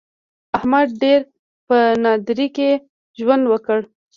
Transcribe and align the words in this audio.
احمد 0.57 0.87
ډېر 1.01 1.21
په 1.67 1.77
نادارۍ 2.03 2.47
کې 2.55 2.69
ژوند 3.19 3.43
وکړ. 3.47 3.79